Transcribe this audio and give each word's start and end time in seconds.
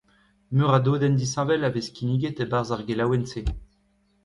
Meur 0.57 0.71
a 0.77 0.79
dodenn 0.85 1.19
disheñvel 1.19 1.67
a 1.67 1.69
vez 1.75 1.87
kinniget 1.95 2.41
e-barzh 2.43 2.73
ar 2.75 2.81
gelaouenn-se. 2.87 3.41